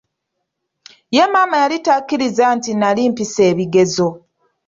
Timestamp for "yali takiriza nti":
1.63-2.71